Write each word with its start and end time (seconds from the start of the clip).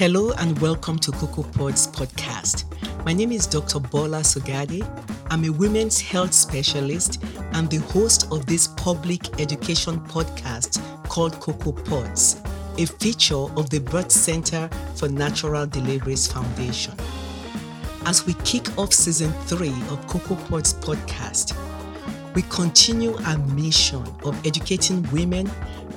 Hello 0.00 0.32
and 0.38 0.58
welcome 0.60 0.98
to 0.98 1.12
Cocoa 1.12 1.42
Pods 1.42 1.86
podcast. 1.86 2.64
My 3.04 3.12
name 3.12 3.32
is 3.32 3.46
Dr. 3.46 3.80
Bola 3.80 4.20
Sogade. 4.20 4.82
I'm 5.30 5.44
a 5.44 5.50
women's 5.50 6.00
health 6.00 6.32
specialist 6.32 7.22
and 7.52 7.68
the 7.68 7.80
host 7.92 8.26
of 8.32 8.46
this 8.46 8.68
public 8.68 9.38
education 9.38 10.00
podcast 10.00 10.80
called 11.06 11.34
Cocoa 11.34 11.72
Pods, 11.72 12.40
a 12.78 12.86
feature 12.86 13.44
of 13.58 13.68
the 13.68 13.78
Birth 13.78 14.10
Center 14.10 14.70
for 14.94 15.06
Natural 15.10 15.66
Deliveries 15.66 16.26
Foundation. 16.32 16.94
As 18.06 18.24
we 18.24 18.32
kick 18.42 18.78
off 18.78 18.94
season 18.94 19.30
three 19.44 19.76
of 19.90 20.06
Cocoa 20.06 20.36
Pods 20.46 20.72
podcast, 20.72 21.54
we 22.34 22.40
continue 22.48 23.14
our 23.26 23.36
mission 23.48 24.02
of 24.24 24.46
educating 24.46 25.02
women 25.12 25.50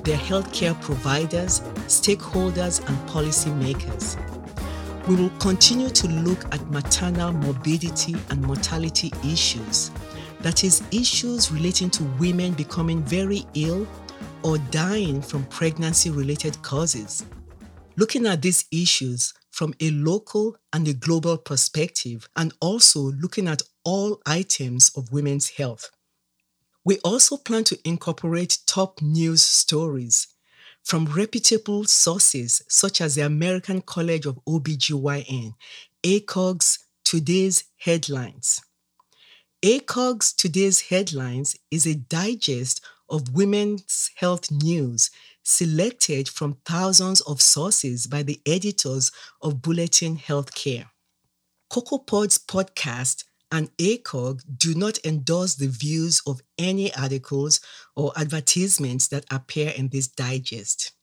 their 0.03 0.17
healthcare 0.17 0.79
providers, 0.81 1.61
stakeholders, 1.87 2.79
and 2.87 2.97
policymakers. 3.09 4.17
We 5.07 5.15
will 5.15 5.31
continue 5.39 5.89
to 5.89 6.07
look 6.07 6.45
at 6.53 6.69
maternal 6.71 7.33
morbidity 7.33 8.15
and 8.29 8.41
mortality 8.41 9.11
issues, 9.25 9.91
that 10.39 10.63
is, 10.63 10.81
issues 10.91 11.51
relating 11.51 11.89
to 11.91 12.03
women 12.19 12.53
becoming 12.53 13.03
very 13.03 13.45
ill 13.53 13.87
or 14.43 14.57
dying 14.71 15.21
from 15.21 15.45
pregnancy 15.45 16.09
related 16.09 16.61
causes. 16.61 17.25
Looking 17.95 18.25
at 18.27 18.41
these 18.41 18.65
issues 18.71 19.33
from 19.51 19.73
a 19.79 19.91
local 19.91 20.55
and 20.71 20.87
a 20.87 20.93
global 20.93 21.37
perspective, 21.37 22.27
and 22.35 22.53
also 22.59 22.99
looking 22.99 23.47
at 23.47 23.61
all 23.83 24.19
items 24.25 24.91
of 24.95 25.11
women's 25.11 25.49
health. 25.49 25.91
We 26.85 26.99
also 26.99 27.37
plan 27.37 27.63
to 27.65 27.79
incorporate 27.85 28.57
top 28.65 29.01
news 29.01 29.41
stories 29.41 30.32
from 30.83 31.05
reputable 31.05 31.85
sources 31.85 32.61
such 32.67 33.01
as 33.01 33.15
the 33.15 33.21
American 33.21 33.81
College 33.81 34.25
of 34.25 34.39
OBGYN, 34.45 35.53
ACOG's 36.03 36.79
Today's 37.03 37.63
Headlines. 37.77 38.61
ACOG's 39.63 40.33
Today's 40.33 40.81
Headlines 40.81 41.57
is 41.71 41.85
a 41.85 41.95
digest 41.95 42.81
of 43.09 43.33
women's 43.33 44.11
health 44.15 44.51
news 44.51 45.09
selected 45.43 46.27
from 46.27 46.57
thousands 46.65 47.21
of 47.21 47.41
sources 47.41 48.07
by 48.07 48.23
the 48.23 48.41
editors 48.45 49.11
of 49.41 49.61
Bulletin 49.61 50.17
Healthcare. 50.17 50.87
CocoaPod's 51.71 52.37
podcast 52.37 53.23
and 53.53 53.69
ACOG 53.77 54.41
do 54.57 54.73
not 54.73 54.97
endorse 55.05 55.53
the 55.53 55.67
views 55.67 56.23
of 56.25 56.41
any 56.57 56.93
articles 56.95 57.61
or 57.95 58.11
advertisements 58.17 59.07
that 59.09 59.25
appear 59.29 59.71
in 59.77 59.89
this 59.89 60.07
digest. 60.07 60.93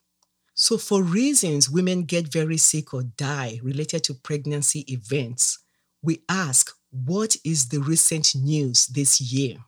So, 0.55 0.77
for 0.77 1.01
reasons 1.01 1.71
women 1.71 2.03
get 2.03 2.33
very 2.33 2.57
sick 2.57 2.93
or 2.93 3.05
die 3.05 3.61
related 3.63 4.03
to 4.05 4.15
pregnancy 4.15 4.81
events, 4.93 5.61
we 6.03 6.25
ask 6.29 6.73
what 6.91 7.37
is 7.45 7.69
the 7.69 7.79
recent 7.79 8.35
news 8.35 8.89
this 8.89 9.21
year? 9.21 9.59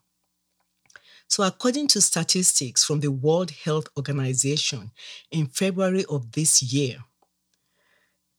So, 1.29 1.45
according 1.45 1.87
to 1.89 2.01
statistics 2.01 2.85
from 2.85 2.99
the 2.99 3.13
World 3.13 3.53
Health 3.53 3.87
Organization 3.97 4.91
in 5.31 5.47
February 5.47 6.05
of 6.11 6.33
this 6.33 6.61
year, 6.61 6.97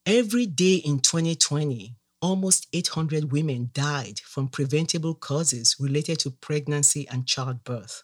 every 0.06 0.48
day 0.48 0.76
in 0.76 1.00
2020, 1.00 1.96
almost 2.24 2.68
800 2.72 3.34
women 3.34 3.70
died 3.74 4.20
from 4.22 4.48
preventable 4.48 5.14
causes 5.14 5.76
related 5.78 6.20
to 6.20 6.32
pregnancy 6.32 7.06
and 7.10 7.28
childbirth. 7.28 8.04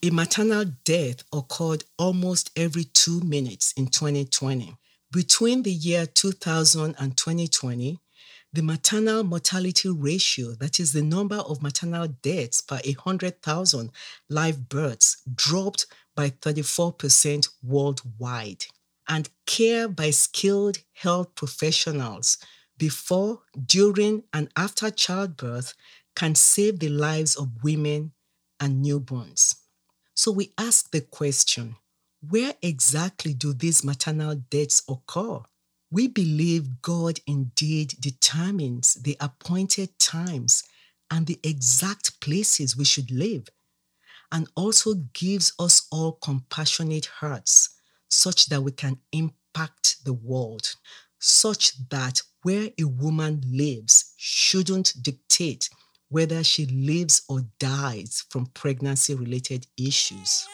A 0.00 0.10
maternal 0.10 0.64
death 0.84 1.24
occurred 1.32 1.82
almost 1.98 2.52
every 2.54 2.84
two 2.84 3.20
minutes 3.20 3.72
in 3.76 3.88
2020. 3.88 4.76
Between 5.10 5.64
the 5.64 5.72
year 5.72 6.06
2000 6.06 6.94
and 7.00 7.16
2020, 7.16 7.98
the 8.52 8.62
maternal 8.62 9.24
mortality 9.24 9.88
ratio, 9.88 10.52
that 10.60 10.78
is 10.78 10.92
the 10.92 11.02
number 11.02 11.36
of 11.36 11.60
maternal 11.60 12.06
deaths 12.06 12.60
per 12.60 12.78
100,000 12.84 13.90
live 14.28 14.68
births, 14.68 15.20
dropped 15.34 15.86
by 16.14 16.30
34% 16.30 17.48
worldwide. 17.64 18.66
And 19.08 19.28
care 19.46 19.88
by 19.88 20.10
skilled 20.10 20.78
health 20.92 21.34
professionals 21.34 22.38
before, 22.78 23.42
during, 23.66 24.24
and 24.32 24.48
after 24.56 24.90
childbirth 24.90 25.74
can 26.16 26.34
save 26.34 26.78
the 26.78 26.88
lives 26.88 27.36
of 27.36 27.62
women 27.62 28.12
and 28.60 28.84
newborns. 28.84 29.56
So 30.14 30.32
we 30.32 30.52
ask 30.58 30.90
the 30.90 31.00
question 31.00 31.76
where 32.28 32.54
exactly 32.62 33.34
do 33.34 33.52
these 33.52 33.84
maternal 33.84 34.34
deaths 34.34 34.82
occur? 34.88 35.40
We 35.90 36.08
believe 36.08 36.82
God 36.82 37.20
indeed 37.26 37.94
determines 38.00 38.94
the 38.94 39.16
appointed 39.20 39.98
times 39.98 40.64
and 41.10 41.26
the 41.26 41.38
exact 41.42 42.20
places 42.20 42.76
we 42.76 42.84
should 42.84 43.10
live, 43.10 43.48
and 44.30 44.48
also 44.56 44.94
gives 45.12 45.52
us 45.58 45.86
all 45.90 46.12
compassionate 46.12 47.06
hearts 47.06 47.70
such 48.10 48.46
that 48.46 48.62
we 48.62 48.72
can 48.72 48.98
impact 49.12 50.04
the 50.04 50.12
world, 50.12 50.74
such 51.18 51.88
that 51.88 52.22
where 52.48 52.70
a 52.80 52.84
woman 52.84 53.42
lives 53.46 54.14
shouldn't 54.16 54.94
dictate 55.02 55.68
whether 56.08 56.42
she 56.42 56.64
lives 56.64 57.20
or 57.28 57.42
dies 57.58 58.24
from 58.30 58.46
pregnancy 58.54 59.14
related 59.14 59.66
issues. 59.76 60.48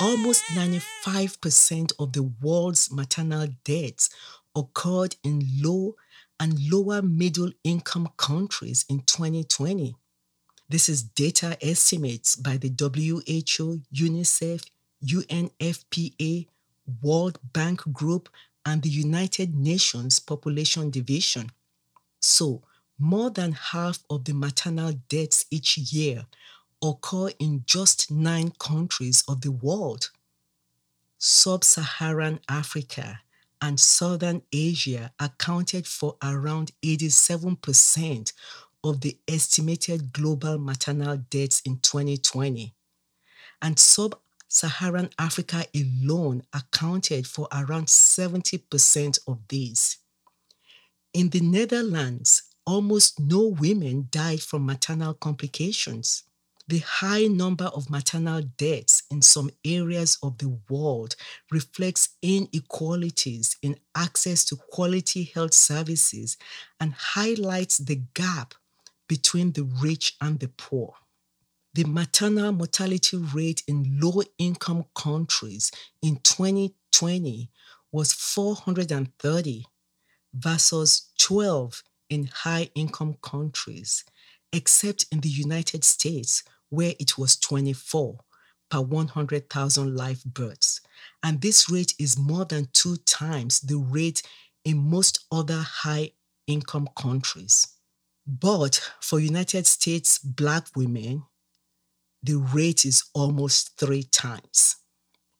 Almost 0.00 0.44
95% 0.44 1.92
of 1.98 2.14
the 2.14 2.22
world's 2.40 2.90
maternal 2.90 3.48
deaths 3.64 4.08
occurred 4.56 5.14
in 5.22 5.42
low 5.60 5.94
and 6.40 6.58
lower 6.72 7.02
middle 7.02 7.50
income 7.62 8.08
countries 8.16 8.86
in 8.88 9.00
2020. 9.00 9.94
This 10.70 10.88
is 10.88 11.02
data 11.02 11.58
estimates 11.60 12.34
by 12.34 12.56
the 12.56 12.70
WHO, 12.70 13.82
UNICEF, 13.94 14.64
UNFPA, 15.04 16.46
World 17.02 17.38
Bank 17.52 17.82
Group, 17.92 18.30
and 18.66 18.82
the 18.82 18.88
United 18.88 19.54
Nations 19.54 20.18
Population 20.18 20.90
Division. 20.90 21.50
So, 22.20 22.62
more 22.98 23.30
than 23.30 23.52
half 23.52 23.98
of 24.08 24.24
the 24.24 24.34
maternal 24.34 24.92
deaths 25.08 25.44
each 25.50 25.76
year 25.76 26.26
occur 26.82 27.30
in 27.38 27.64
just 27.66 28.10
nine 28.10 28.52
countries 28.58 29.24
of 29.28 29.40
the 29.40 29.52
world. 29.52 30.10
Sub 31.18 31.64
Saharan 31.64 32.40
Africa 32.48 33.20
and 33.60 33.80
Southern 33.80 34.42
Asia 34.52 35.12
accounted 35.18 35.86
for 35.86 36.16
around 36.22 36.72
87% 36.82 38.32
of 38.84 39.00
the 39.00 39.16
estimated 39.26 40.12
global 40.12 40.58
maternal 40.58 41.16
deaths 41.16 41.60
in 41.64 41.78
2020. 41.78 42.74
And 43.62 43.78
sub 43.78 44.18
Saharan 44.54 45.10
Africa 45.18 45.66
alone 45.74 46.44
accounted 46.52 47.26
for 47.26 47.48
around 47.52 47.86
70% 47.86 49.18
of 49.26 49.40
these. 49.48 49.98
In 51.12 51.30
the 51.30 51.40
Netherlands, 51.40 52.44
almost 52.64 53.18
no 53.18 53.48
women 53.48 54.06
died 54.12 54.42
from 54.42 54.64
maternal 54.64 55.14
complications. 55.14 56.22
The 56.68 56.78
high 56.78 57.24
number 57.24 57.64
of 57.64 57.90
maternal 57.90 58.42
deaths 58.42 59.02
in 59.10 59.22
some 59.22 59.50
areas 59.64 60.18
of 60.22 60.38
the 60.38 60.56
world 60.70 61.16
reflects 61.50 62.10
inequalities 62.22 63.56
in 63.60 63.80
access 63.96 64.44
to 64.44 64.56
quality 64.56 65.24
health 65.34 65.54
services 65.54 66.36
and 66.78 66.94
highlights 66.94 67.78
the 67.78 68.02
gap 68.14 68.54
between 69.08 69.50
the 69.50 69.64
rich 69.64 70.14
and 70.20 70.38
the 70.38 70.48
poor 70.48 70.94
the 71.74 71.84
maternal 71.84 72.52
mortality 72.52 73.16
rate 73.16 73.62
in 73.66 73.98
low 74.00 74.22
income 74.38 74.84
countries 74.94 75.72
in 76.02 76.16
2020 76.22 77.50
was 77.90 78.12
430 78.12 79.66
versus 80.32 81.10
12 81.18 81.82
in 82.10 82.30
high 82.32 82.70
income 82.76 83.16
countries, 83.22 84.04
except 84.52 85.06
in 85.10 85.20
the 85.20 85.28
United 85.28 85.84
States, 85.84 86.44
where 86.68 86.94
it 87.00 87.18
was 87.18 87.36
24 87.36 88.18
per 88.70 88.80
100,000 88.80 89.96
live 89.96 90.24
births. 90.24 90.80
And 91.24 91.40
this 91.40 91.68
rate 91.68 91.94
is 91.98 92.16
more 92.16 92.44
than 92.44 92.68
two 92.72 92.96
times 92.98 93.60
the 93.60 93.78
rate 93.78 94.22
in 94.64 94.78
most 94.78 95.26
other 95.32 95.64
high 95.66 96.12
income 96.46 96.88
countries. 96.96 97.66
But 98.26 98.80
for 99.00 99.18
United 99.18 99.66
States 99.66 100.18
Black 100.18 100.68
women, 100.76 101.24
the 102.24 102.36
rate 102.36 102.86
is 102.86 103.04
almost 103.12 103.78
three 103.78 104.04
times. 104.04 104.76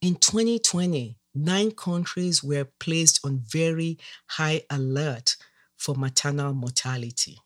In 0.02 0.16
2020, 0.16 1.16
nine 1.34 1.70
countries 1.70 2.44
were 2.44 2.68
placed 2.78 3.24
on 3.24 3.42
very 3.48 3.98
high 4.28 4.62
alert 4.68 5.36
for 5.78 5.94
maternal 5.94 6.52
mortality. 6.52 7.38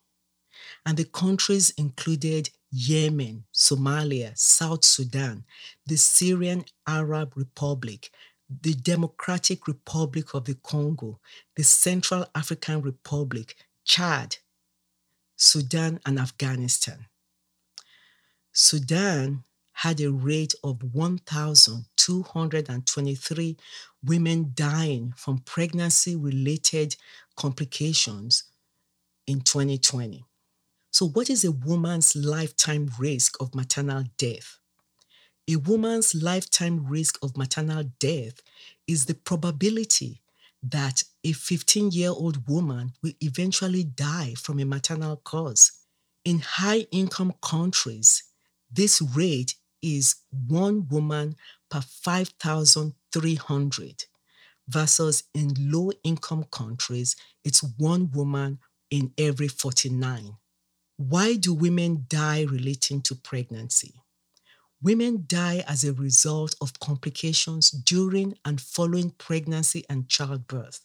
And 0.85 0.97
the 0.97 1.05
countries 1.05 1.71
included 1.71 2.51
Yemen, 2.73 3.45
Somalia, 3.55 4.37
South 4.37 4.85
Sudan, 4.85 5.45
the 5.87 5.97
Syrian 5.97 6.65
Arab 6.87 7.35
Republic, 7.37 8.11
the 8.51 8.75
Democratic 8.75 9.69
Republic 9.69 10.35
of 10.35 10.47
the 10.47 10.55
Congo, 10.55 11.21
the 11.55 11.63
Central 11.63 12.27
African 12.35 12.83
Republic, 12.83 13.55
Chad, 13.85 14.37
Sudan, 15.37 16.01
and 16.05 16.19
Afghanistan. 16.19 17.07
Sudan 18.61 19.45
had 19.73 20.01
a 20.01 20.11
rate 20.11 20.53
of 20.65 20.83
1,223 20.93 23.57
women 24.03 24.51
dying 24.53 25.15
from 25.17 25.39
pregnancy 25.39 26.17
related 26.17 26.97
complications 27.37 28.43
in 29.29 29.43
2020. 29.43 30.25
So, 30.91 31.07
what 31.07 31.31
is 31.31 31.45
a 31.45 31.53
woman's 31.53 32.17
lifetime 32.17 32.91
risk 32.99 33.41
of 33.41 33.55
maternal 33.55 34.03
death? 34.19 34.59
A 35.49 35.55
woman's 35.55 36.17
lifetime 36.17 36.85
risk 36.85 37.17
of 37.23 37.37
maternal 37.37 37.85
death 38.01 38.41
is 38.89 39.07
the 39.07 39.15
probability 39.15 40.21
that 40.65 41.05
a 41.23 41.31
15 41.31 41.93
year 41.93 42.11
old 42.11 42.49
woman 42.49 42.95
will 43.05 43.13
eventually 43.21 43.85
die 43.85 44.35
from 44.37 44.59
a 44.59 44.65
maternal 44.65 45.19
cause. 45.19 45.71
In 46.25 46.41
high 46.41 46.89
income 46.91 47.35
countries, 47.41 48.25
this 48.71 49.01
rate 49.01 49.55
is 49.83 50.17
one 50.47 50.87
woman 50.89 51.37
per 51.71 51.81
5,300 51.81 54.05
versus 54.69 55.25
in 55.35 55.55
low 55.59 55.91
income 56.05 56.45
countries, 56.51 57.17
it's 57.45 57.63
one 57.79 58.11
woman 58.13 58.59
in 58.91 59.13
every 59.17 59.49
49. 59.49 60.37
Why 60.97 61.37
do 61.37 61.55
women 61.55 62.05
die 62.09 62.43
relating 62.43 63.01
to 63.03 63.15
pregnancy? 63.15 63.95
Women 64.83 65.25
die 65.27 65.65
as 65.67 65.85
a 65.85 65.93
result 65.93 66.55
of 66.61 66.79
complications 66.81 67.71
during 67.71 68.37
and 68.45 68.61
following 68.61 69.11
pregnancy 69.11 69.85
and 69.89 70.09
childbirth. 70.09 70.81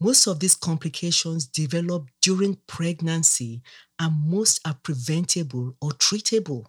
Most 0.00 0.26
of 0.26 0.40
these 0.40 0.54
complications 0.54 1.46
develop 1.46 2.08
during 2.20 2.58
pregnancy 2.66 3.62
and 3.98 4.28
most 4.28 4.60
are 4.66 4.78
preventable 4.82 5.76
or 5.80 5.90
treatable. 5.90 6.66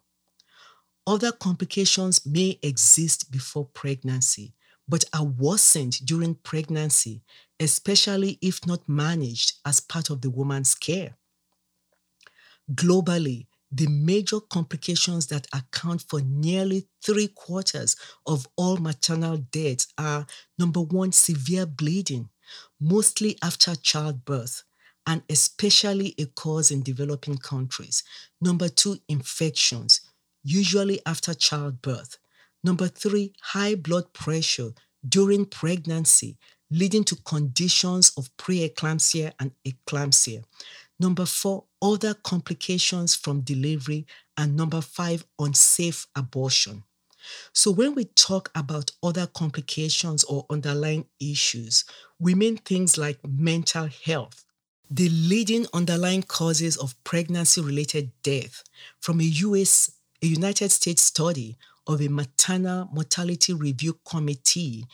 Other 1.08 1.32
complications 1.32 2.26
may 2.26 2.60
exist 2.62 3.32
before 3.32 3.66
pregnancy, 3.66 4.54
but 4.90 5.06
are 5.14 5.24
worsened 5.24 6.06
during 6.06 6.36
pregnancy, 6.36 7.24
especially 7.62 8.38
if 8.42 8.68
not 8.68 8.88
managed 8.90 9.54
as 9.66 9.80
part 9.80 10.10
of 10.10 10.20
the 10.20 10.30
woman's 10.30 10.76
care. 10.76 11.16
Globally, 12.74 13.48
the 13.72 13.88
major 13.88 14.42
complications 14.42 15.28
that 15.28 15.48
account 15.54 16.04
for 16.10 16.20
nearly 16.20 16.88
three 17.02 17.30
quarters 17.30 17.96
of 18.26 18.46
all 18.58 18.76
maternal 18.76 19.38
deaths 19.38 19.88
are 19.98 20.28
number 20.60 20.82
one, 20.82 21.14
severe 21.14 21.66
bleeding, 21.66 22.30
mostly 22.82 23.38
after 23.42 23.76
childbirth, 23.76 24.64
and 25.06 25.24
especially 25.30 26.16
a 26.18 26.26
cause 26.26 26.70
in 26.70 26.84
developing 26.84 27.38
countries. 27.38 28.04
Number 28.42 28.68
two, 28.68 28.98
infections, 29.08 30.02
usually 30.48 31.02
after 31.06 31.34
childbirth. 31.34 32.18
Number 32.64 32.88
three, 32.88 33.34
high 33.42 33.76
blood 33.76 34.14
pressure 34.14 34.70
during 35.08 35.46
pregnancy, 35.46 36.38
leading 36.72 37.04
to 37.06 37.16
conditions 37.18 38.12
of 38.18 38.36
preeclampsia 38.38 39.34
and 39.40 39.52
eclampsia. 39.66 40.44
Number 41.00 41.26
four, 41.26 41.66
other 41.82 42.14
complications 42.14 43.14
from 43.16 43.42
delivery. 43.42 44.08
And 44.38 44.56
number 44.56 44.82
five, 44.82 45.26
unsafe 45.40 46.08
abortion. 46.16 46.84
So, 47.54 47.72
when 47.72 47.94
we 47.94 48.06
talk 48.06 48.50
about 48.56 48.92
other 49.04 49.28
complications 49.28 50.24
or 50.24 50.46
underlying 50.50 51.06
issues, 51.20 51.84
we 52.20 52.36
mean 52.36 52.58
things 52.58 52.98
like 52.98 53.20
mental 53.28 53.90
health. 54.06 54.46
The 54.90 55.10
leading 55.10 55.66
underlying 55.74 56.24
causes 56.24 56.78
of 56.78 56.96
pregnancy 57.04 57.60
related 57.60 58.12
death 58.24 58.64
from 59.02 59.20
a 59.20 59.26
US 59.26 59.92
a 60.22 60.26
United 60.26 60.72
States 60.72 61.04
study 61.04 61.58
of 61.86 62.02
a 62.02 62.08
maternal 62.08 62.90
mortality 62.92 63.54
review 63.54 64.00
committee 64.06 64.86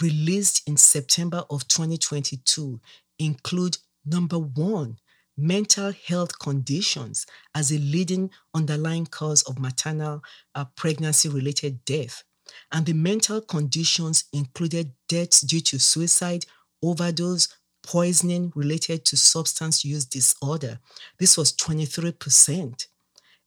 released 0.00 0.66
in 0.66 0.76
September 0.76 1.44
of 1.50 1.68
2022 1.68 2.80
include 3.18 3.76
number 4.06 4.38
1 4.38 4.96
mental 5.36 5.92
health 6.06 6.38
conditions 6.38 7.26
as 7.54 7.70
a 7.70 7.78
leading 7.78 8.30
underlying 8.54 9.06
cause 9.06 9.42
of 9.42 9.58
maternal 9.58 10.22
uh, 10.54 10.64
pregnancy 10.76 11.28
related 11.28 11.84
death. 11.84 12.24
And 12.72 12.84
the 12.84 12.94
mental 12.94 13.40
conditions 13.40 14.24
included 14.32 14.92
deaths 15.08 15.40
due 15.42 15.60
to 15.60 15.78
suicide 15.78 16.46
overdose 16.82 17.48
poisoning 17.82 18.52
related 18.54 19.04
to 19.06 19.16
substance 19.16 19.84
use 19.84 20.04
disorder. 20.04 20.78
This 21.18 21.36
was 21.36 21.52
23% 21.52 22.86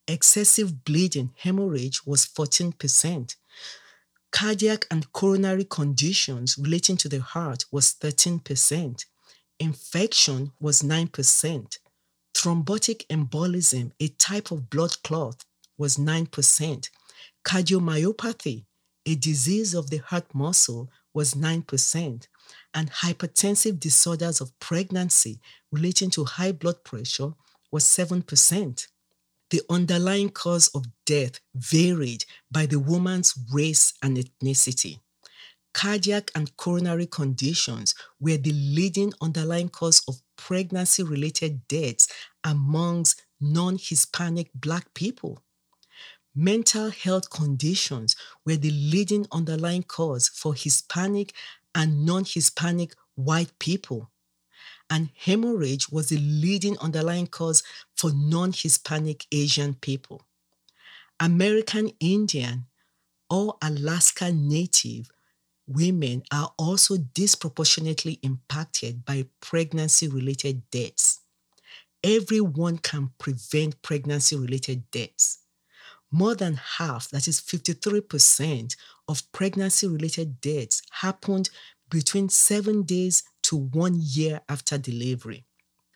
excessive 0.07 0.83
bleeding, 0.83 1.31
hemorrhage 1.37 2.05
was 2.05 2.25
14%. 2.25 3.35
Cardiac 4.31 4.87
and 4.89 5.11
coronary 5.13 5.63
conditions 5.63 6.57
relating 6.57 6.97
to 6.97 7.07
the 7.07 7.21
heart 7.21 7.65
was 7.71 7.93
13%. 7.93 9.05
Infection 9.59 10.51
was 10.59 10.81
9%. 10.81 11.77
Thrombotic 12.33 13.05
embolism, 13.07 13.91
a 13.99 14.07
type 14.07 14.51
of 14.51 14.69
blood 14.69 14.95
clot, 15.03 15.45
was 15.77 15.97
9%. 15.97 16.89
Cardiomyopathy, 17.45 18.65
a 19.05 19.15
disease 19.15 19.73
of 19.73 19.89
the 19.89 19.97
heart 19.97 20.33
muscle, 20.33 20.89
was 21.13 21.35
9%. 21.35 22.27
And 22.73 22.91
hypertensive 22.91 23.79
disorders 23.79 24.41
of 24.41 24.57
pregnancy 24.59 25.39
relating 25.71 26.09
to 26.11 26.25
high 26.25 26.51
blood 26.51 26.83
pressure 26.83 27.33
was 27.71 27.85
7% 27.85 28.87
the 29.49 29.61
underlying 29.69 30.29
cause 30.29 30.67
of 30.69 30.85
death 31.05 31.39
varied 31.55 32.25
by 32.51 32.65
the 32.65 32.79
woman's 32.79 33.37
race 33.51 33.93
and 34.01 34.17
ethnicity. 34.17 34.99
Cardiac 35.73 36.31
and 36.35 36.55
coronary 36.57 37.07
conditions 37.07 37.95
were 38.19 38.37
the 38.37 38.51
leading 38.51 39.11
underlying 39.21 39.69
cause 39.69 40.03
of 40.07 40.21
pregnancy 40.35 41.03
related 41.03 41.67
deaths 41.67 42.07
amongst 42.43 43.23
non 43.41 43.77
Hispanic 43.79 44.51
Black 44.53 44.93
people. 44.93 45.41
Mental 46.35 46.89
health 46.89 47.29
conditions 47.29 48.15
were 48.45 48.55
the 48.55 48.71
leading 48.71 49.25
underlying 49.31 49.83
cause 49.83 50.29
for 50.29 50.53
Hispanic 50.53 51.33
and 51.75 52.05
non 52.05 52.23
Hispanic 52.25 52.93
white 53.15 53.57
people 53.59 54.11
and 54.89 55.09
hemorrhage 55.15 55.89
was 55.89 56.09
the 56.09 56.17
leading 56.17 56.77
underlying 56.77 57.27
cause 57.27 57.63
for 58.03 58.11
non 58.13 58.51
Hispanic 58.51 59.25
Asian 59.31 59.75
people. 59.75 60.21
American 61.21 61.89
Indian 62.01 62.65
or 63.29 63.55
Alaska 63.61 64.29
Native 64.29 65.09
women 65.67 66.21
are 66.29 66.53
also 66.59 66.97
disproportionately 66.97 68.19
impacted 68.21 69.05
by 69.05 69.25
pregnancy 69.39 70.09
related 70.09 70.69
deaths. 70.69 71.21
Everyone 72.03 72.77
can 72.77 73.11
prevent 73.19 73.81
pregnancy 73.81 74.35
related 74.35 74.83
deaths. 74.91 75.39
More 76.11 76.35
than 76.35 76.55
half, 76.55 77.09
that 77.11 77.29
is 77.29 77.39
53%, 77.39 78.75
of 79.07 79.31
pregnancy 79.31 79.87
related 79.87 80.41
deaths 80.41 80.81
happened 80.91 81.49
between 81.89 82.27
seven 82.27 82.83
days 82.83 83.23
to 83.43 83.55
one 83.55 83.95
year 83.97 84.41
after 84.49 84.77
delivery. 84.77 85.45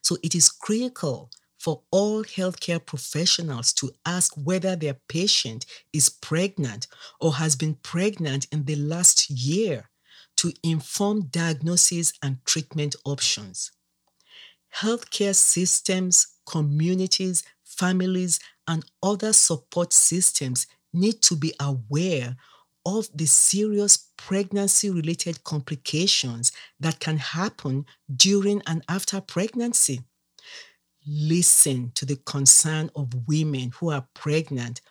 So 0.01 0.15
it 0.23 0.35
is 0.35 0.47
critical 0.47 1.31
for 1.67 1.81
all 1.91 2.23
healthcare 2.23 2.79
professionals 2.79 3.73
to 3.73 3.91
ask 4.05 4.33
whether 4.41 4.73
their 4.77 4.93
patient 5.09 5.65
is 5.91 6.07
pregnant 6.07 6.87
or 7.19 7.33
has 7.33 7.57
been 7.57 7.73
pregnant 7.83 8.47
in 8.53 8.63
the 8.63 8.75
last 8.77 9.29
year 9.29 9.89
to 10.37 10.53
inform 10.63 11.23
diagnosis 11.23 12.13
and 12.23 12.37
treatment 12.45 12.95
options. 13.03 13.73
Healthcare 14.77 15.35
systems, 15.35 16.27
communities, 16.45 17.43
families, 17.65 18.39
and 18.65 18.85
other 19.03 19.33
support 19.33 19.91
systems 19.91 20.67
need 20.93 21.21
to 21.23 21.35
be 21.35 21.53
aware 21.59 22.37
of 22.85 23.09
the 23.13 23.25
serious 23.25 24.07
pregnancy 24.15 24.89
related 24.89 25.43
complications 25.43 26.53
that 26.79 27.01
can 27.01 27.17
happen 27.17 27.85
during 28.15 28.61
and 28.65 28.85
after 28.87 29.19
pregnancy. 29.19 30.05
Listen 31.07 31.91
to 31.95 32.05
the 32.05 32.17
concern 32.17 32.91
of 32.95 33.27
women 33.27 33.71
who 33.79 33.91
are 33.91 34.07
pregnant 34.13 34.81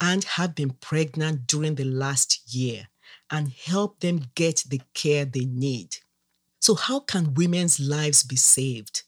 and 0.00 0.22
have 0.24 0.54
been 0.54 0.70
pregnant 0.70 1.46
during 1.46 1.74
the 1.74 1.84
last 1.84 2.54
year 2.54 2.88
and 3.30 3.52
help 3.52 4.00
them 4.00 4.30
get 4.34 4.62
the 4.68 4.80
care 4.94 5.24
they 5.24 5.44
need. 5.44 5.96
So, 6.60 6.74
how 6.74 7.00
can 7.00 7.34
women's 7.34 7.80
lives 7.80 8.22
be 8.22 8.36
saved? 8.36 9.02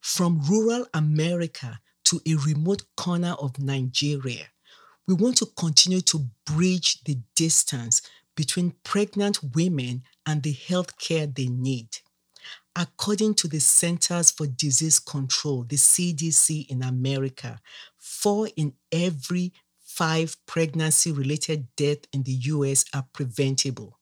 From 0.00 0.42
rural 0.42 0.86
America 0.92 1.80
to 2.04 2.20
a 2.26 2.34
remote 2.34 2.82
corner 2.96 3.32
of 3.38 3.58
Nigeria, 3.58 4.46
we 5.06 5.14
want 5.14 5.36
to 5.38 5.46
continue 5.56 6.00
to 6.02 6.26
bridge 6.44 7.02
the 7.04 7.18
distance 7.34 8.02
between 8.34 8.74
pregnant 8.82 9.38
women 9.54 10.02
and 10.26 10.42
the 10.42 10.52
health 10.52 10.98
care 10.98 11.26
they 11.26 11.46
need. 11.46 11.88
According 12.74 13.34
to 13.34 13.48
the 13.48 13.60
Centers 13.60 14.30
for 14.30 14.46
Disease 14.46 14.98
Control, 14.98 15.64
the 15.64 15.76
CDC 15.76 16.68
in 16.68 16.82
America, 16.82 17.60
four 17.98 18.48
in 18.56 18.74
every 18.90 19.52
five 19.78 20.36
pregnancy 20.46 21.12
related 21.12 21.66
deaths 21.76 22.08
in 22.12 22.22
the 22.22 22.32
US 22.32 22.84
are 22.94 23.06
preventable. 23.12 23.98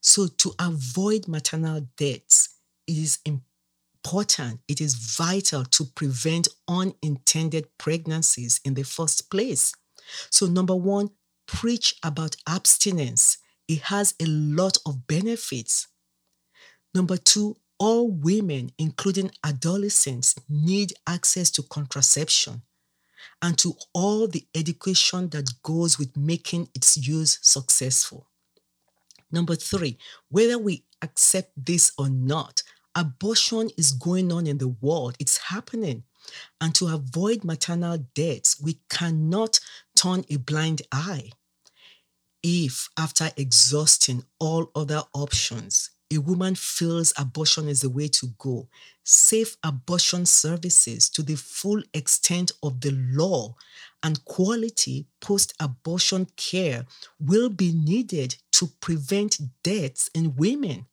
So, 0.00 0.26
to 0.26 0.54
avoid 0.58 1.28
maternal 1.28 1.86
deaths, 1.96 2.56
it 2.86 2.96
is 2.96 3.18
important, 3.26 4.60
it 4.66 4.80
is 4.80 4.94
vital 4.94 5.64
to 5.64 5.84
prevent 5.84 6.48
unintended 6.66 7.68
pregnancies 7.78 8.60
in 8.64 8.74
the 8.74 8.82
first 8.82 9.30
place. 9.30 9.74
So, 10.30 10.46
number 10.46 10.74
one, 10.74 11.10
preach 11.46 11.96
about 12.02 12.36
abstinence. 12.46 13.38
It 13.68 13.82
has 13.82 14.14
a 14.20 14.26
lot 14.26 14.78
of 14.86 15.06
benefits. 15.06 15.88
Number 16.94 17.16
two, 17.16 17.56
all 17.80 18.10
women, 18.10 18.70
including 18.78 19.30
adolescents, 19.42 20.36
need 20.48 20.92
access 21.06 21.50
to 21.50 21.62
contraception 21.62 22.62
and 23.42 23.56
to 23.58 23.74
all 23.94 24.28
the 24.28 24.46
education 24.54 25.30
that 25.30 25.50
goes 25.62 25.98
with 25.98 26.16
making 26.16 26.68
its 26.74 26.96
use 26.96 27.38
successful. 27.42 28.28
Number 29.32 29.56
three, 29.56 29.98
whether 30.28 30.58
we 30.58 30.84
accept 31.02 31.52
this 31.56 31.92
or 31.96 32.10
not, 32.10 32.62
abortion 32.94 33.70
is 33.78 33.92
going 33.92 34.30
on 34.30 34.46
in 34.46 34.58
the 34.58 34.68
world, 34.68 35.16
it's 35.18 35.38
happening. 35.38 36.04
And 36.60 36.74
to 36.74 36.88
avoid 36.88 37.44
maternal 37.44 37.98
deaths, 38.14 38.60
we 38.62 38.80
cannot 38.90 39.58
turn 39.96 40.24
a 40.28 40.36
blind 40.36 40.82
eye. 40.92 41.30
If, 42.42 42.88
after 42.98 43.30
exhausting 43.36 44.24
all 44.38 44.70
other 44.74 45.02
options, 45.14 45.90
a 46.12 46.18
woman 46.18 46.54
feels 46.54 47.12
abortion 47.16 47.68
is 47.68 47.82
the 47.82 47.90
way 47.90 48.08
to 48.08 48.26
go, 48.38 48.68
safe 49.04 49.56
abortion 49.62 50.26
services 50.26 51.08
to 51.08 51.22
the 51.22 51.36
full 51.36 51.82
extent 51.94 52.50
of 52.62 52.80
the 52.80 52.90
law 53.12 53.54
and 54.02 54.24
quality 54.24 55.06
post 55.20 55.54
abortion 55.60 56.26
care 56.36 56.84
will 57.20 57.48
be 57.48 57.72
needed 57.72 58.34
to 58.52 58.66
prevent 58.80 59.38
deaths 59.62 60.10
in 60.14 60.34
women. 60.36 60.86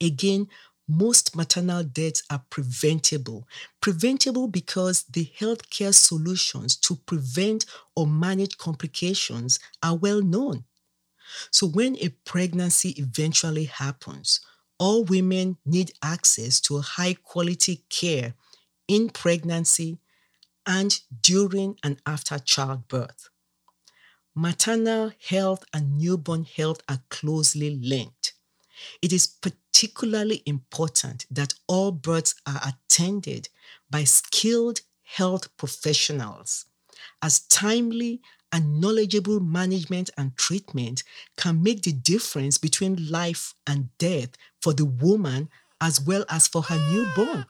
Again, 0.00 0.48
most 0.88 1.36
maternal 1.36 1.84
deaths 1.84 2.22
are 2.30 2.42
preventable. 2.50 3.46
Preventable 3.80 4.48
because 4.48 5.02
the 5.04 5.30
healthcare 5.38 5.94
solutions 5.94 6.76
to 6.76 6.96
prevent 6.96 7.66
or 7.94 8.06
manage 8.06 8.56
complications 8.56 9.60
are 9.82 9.96
well 9.96 10.22
known. 10.22 10.64
So, 11.50 11.66
when 11.66 11.96
a 11.96 12.10
pregnancy 12.24 12.90
eventually 12.90 13.64
happens, 13.64 14.40
all 14.78 15.04
women 15.04 15.58
need 15.64 15.92
access 16.02 16.60
to 16.62 16.80
high 16.80 17.14
quality 17.14 17.84
care 17.88 18.34
in 18.86 19.10
pregnancy 19.10 19.98
and 20.66 21.00
during 21.22 21.76
and 21.82 22.00
after 22.06 22.38
childbirth. 22.38 23.28
Maternal 24.34 25.12
health 25.28 25.64
and 25.72 25.98
newborn 25.98 26.44
health 26.44 26.80
are 26.88 27.02
closely 27.08 27.76
linked. 27.76 28.34
It 29.02 29.12
is 29.12 29.26
particularly 29.26 30.42
important 30.46 31.26
that 31.30 31.54
all 31.66 31.90
births 31.90 32.34
are 32.46 32.60
attended 32.64 33.48
by 33.90 34.04
skilled 34.04 34.82
health 35.02 35.56
professionals, 35.56 36.66
as 37.22 37.40
timely 37.40 38.20
and 38.52 38.80
knowledgeable 38.80 39.40
management 39.40 40.10
and 40.16 40.36
treatment 40.36 41.02
can 41.36 41.62
make 41.62 41.82
the 41.82 41.92
difference 41.92 42.58
between 42.58 43.10
life 43.10 43.54
and 43.66 43.90
death 43.98 44.30
for 44.60 44.72
the 44.72 44.84
woman 44.84 45.48
as 45.80 46.00
well 46.00 46.24
as 46.28 46.48
for 46.48 46.62
her 46.62 46.78
newborn. 46.90 47.46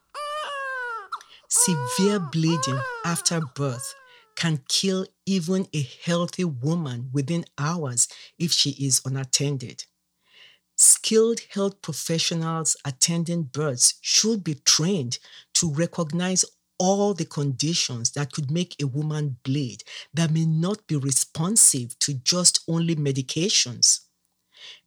Severe 1.48 2.20
bleeding 2.20 2.80
after 3.04 3.40
birth 3.54 3.94
can 4.36 4.60
kill 4.68 5.06
even 5.26 5.66
a 5.72 5.82
healthy 6.04 6.44
woman 6.44 7.10
within 7.12 7.44
hours 7.58 8.06
if 8.38 8.52
she 8.52 8.70
is 8.70 9.00
unattended. 9.04 9.84
Skilled 10.76 11.40
health 11.52 11.82
professionals 11.82 12.76
attending 12.84 13.42
births 13.42 13.94
should 14.00 14.44
be 14.44 14.54
trained 14.54 15.18
to 15.54 15.72
recognize 15.72 16.44
all 16.78 17.14
the 17.14 17.24
conditions 17.24 18.12
that 18.12 18.32
could 18.32 18.50
make 18.50 18.76
a 18.80 18.86
woman 18.86 19.36
bleed 19.42 19.82
that 20.14 20.30
may 20.30 20.46
not 20.46 20.86
be 20.86 20.96
responsive 20.96 21.98
to 21.98 22.14
just 22.14 22.60
only 22.68 22.94
medications. 22.96 24.00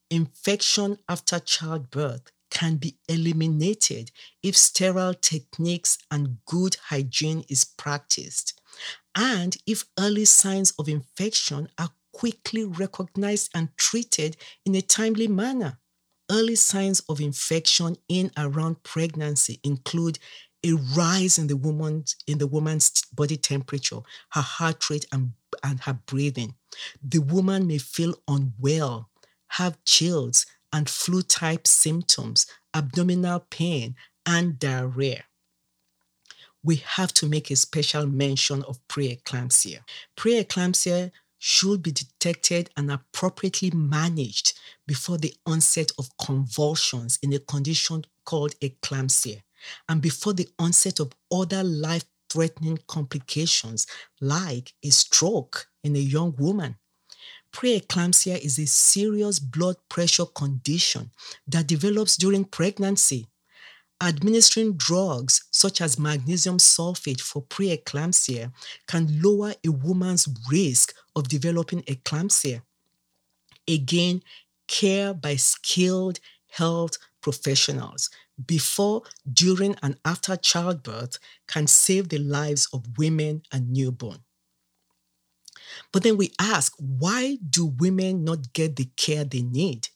Infection 0.09 0.97
after 1.07 1.39
childbirth 1.39 2.31
can 2.49 2.75
be 2.75 2.97
eliminated 3.07 4.11
if 4.43 4.57
sterile 4.57 5.13
techniques 5.13 5.97
and 6.11 6.37
good 6.45 6.75
hygiene 6.89 7.45
is 7.49 7.63
practiced, 7.63 8.59
and 9.15 9.57
if 9.65 9.85
early 9.97 10.25
signs 10.25 10.73
of 10.77 10.89
infection 10.89 11.69
are 11.77 11.91
quickly 12.13 12.65
recognized 12.65 13.49
and 13.55 13.69
treated 13.77 14.35
in 14.65 14.75
a 14.75 14.81
timely 14.81 15.27
manner. 15.27 15.79
Early 16.29 16.55
signs 16.55 17.01
of 17.09 17.19
infection 17.19 17.97
in 18.07 18.31
around 18.37 18.83
pregnancy 18.83 19.59
include 19.63 20.19
a 20.63 20.73
rise 20.73 21.37
in 21.37 21.47
the 21.47 21.57
woman's 21.57 22.15
in 22.27 22.37
the 22.37 22.47
woman's 22.47 22.91
body 23.13 23.37
temperature, 23.37 24.01
her 24.31 24.41
heart 24.41 24.89
rate 24.89 25.05
and, 25.11 25.33
and 25.63 25.79
her 25.81 25.99
breathing. 26.05 26.55
The 27.03 27.19
woman 27.19 27.67
may 27.67 27.77
feel 27.77 28.15
unwell, 28.27 29.09
have 29.49 29.83
chills 29.85 30.45
and 30.71 30.89
flu 30.89 31.21
type 31.21 31.67
symptoms, 31.67 32.47
abdominal 32.73 33.45
pain, 33.49 33.95
and 34.25 34.57
diarrhea. 34.59 35.25
We 36.63 36.75
have 36.75 37.11
to 37.15 37.27
make 37.27 37.49
a 37.49 37.55
special 37.55 38.05
mention 38.05 38.61
of 38.63 38.79
preeclampsia. 38.87 39.79
Preeclampsia 40.15 41.11
should 41.39 41.81
be 41.81 41.91
detected 41.91 42.69
and 42.77 42.91
appropriately 42.91 43.71
managed 43.71 44.53
before 44.85 45.17
the 45.17 45.33
onset 45.47 45.91
of 45.97 46.15
convulsions 46.23 47.17
in 47.23 47.33
a 47.33 47.39
condition 47.39 48.05
called 48.25 48.53
eclampsia 48.59 49.41
and 49.89 50.01
before 50.01 50.33
the 50.33 50.49
onset 50.59 50.99
of 50.99 51.13
other 51.31 51.63
life 51.63 52.05
threatening 52.31 52.79
complications 52.87 53.85
like 54.21 54.73
a 54.83 54.89
stroke 54.89 55.67
in 55.83 55.95
a 55.95 55.99
young 55.99 56.33
woman. 56.37 56.75
Preeclampsia 57.53 58.39
is 58.39 58.57
a 58.57 58.65
serious 58.65 59.39
blood 59.39 59.75
pressure 59.89 60.25
condition 60.25 61.11
that 61.47 61.67
develops 61.67 62.15
during 62.15 62.45
pregnancy. 62.45 63.27
Administering 64.01 64.73
drugs 64.77 65.43
such 65.51 65.81
as 65.81 65.99
magnesium 65.99 66.57
sulfate 66.57 67.21
for 67.21 67.43
preeclampsia 67.43 68.51
can 68.87 69.21
lower 69.21 69.53
a 69.65 69.69
woman's 69.69 70.27
risk 70.49 70.95
of 71.15 71.27
developing 71.27 71.81
eclampsia. 71.83 72.61
Again, 73.67 74.23
care 74.67 75.13
by 75.13 75.35
skilled 75.35 76.19
health 76.49 76.97
professionals 77.21 78.09
before, 78.45 79.03
during, 79.31 79.75
and 79.81 79.97
after 80.05 80.35
childbirth 80.35 81.19
can 81.47 81.67
save 81.67 82.09
the 82.09 82.17
lives 82.17 82.67
of 82.73 82.97
women 82.97 83.43
and 83.51 83.71
newborn. 83.71 84.19
But 85.91 86.03
then 86.03 86.17
we 86.17 86.31
ask, 86.39 86.73
why 86.77 87.37
do 87.49 87.65
women 87.65 88.23
not 88.23 88.53
get 88.53 88.75
the 88.75 88.89
care 88.97 89.23
they 89.23 89.41
need? 89.41 89.89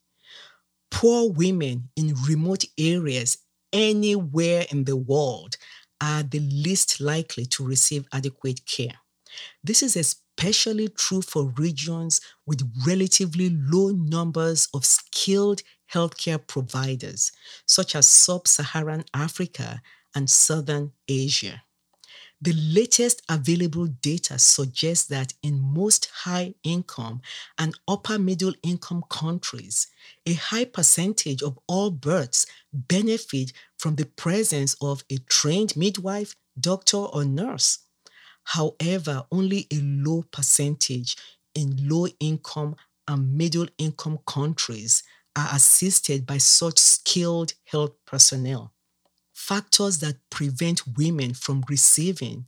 Poor 0.92 1.30
women 1.30 1.90
in 1.96 2.16
remote 2.28 2.64
areas 2.78 3.40
anywhere 3.74 4.66
in 4.72 4.86
the 4.86 4.96
world 4.96 5.58
are 6.00 6.24
the 6.24 6.40
least 6.40 7.02
likely 7.02 7.46
to 7.46 7.66
receive 7.66 8.06
adequate 8.14 8.66
care. 8.66 9.00
This 9.64 9.84
is 9.84 9.96
especially 9.96 10.90
true 10.90 11.22
for 11.22 11.50
regions 11.58 12.22
with 12.46 12.72
relatively 12.86 13.50
low 13.50 13.90
numbers 13.90 14.68
of 14.74 14.86
skilled 14.86 15.62
healthcare 15.94 16.46
providers, 16.46 17.32
such 17.66 17.96
as 17.96 18.08
Sub 18.08 18.48
Saharan 18.48 19.06
Africa 19.14 19.82
and 20.14 20.30
Southern 20.30 20.92
Asia. 21.08 21.64
The 22.42 22.54
latest 22.54 23.22
available 23.30 23.88
data 23.88 24.38
suggests 24.38 25.06
that 25.08 25.34
in 25.42 25.60
most 25.62 26.10
high 26.24 26.54
income 26.64 27.22
and 27.58 27.78
upper 27.88 28.20
middle 28.20 28.54
income 28.62 29.04
countries, 29.10 29.88
a 30.26 30.34
high 30.34 30.66
percentage 30.66 31.42
of 31.42 31.58
all 31.68 31.92
births 31.92 32.46
benefit 32.74 33.54
from 33.78 33.96
the 33.96 34.06
presence 34.06 34.76
of 34.82 35.04
a 35.10 35.18
trained 35.30 35.78
midwife, 35.78 36.36
doctor, 36.60 36.98
or 36.98 37.24
nurse. 37.24 37.80
However, 38.44 39.26
only 39.32 39.68
a 39.72 39.80
low 39.80 40.24
percentage 40.32 41.18
in 41.56 41.88
low 41.90 42.08
income 42.20 42.76
and 43.08 43.34
middle 43.34 43.68
income 43.78 44.20
countries 44.28 45.04
are 45.36 45.50
assisted 45.54 46.26
by 46.26 46.38
such 46.38 46.80
skilled 46.80 47.54
health 47.66 47.94
personnel. 48.06 48.74
Factors 49.34 50.00
that 50.00 50.18
prevent 50.30 50.98
women 50.98 51.34
from 51.34 51.64
receiving 51.70 52.48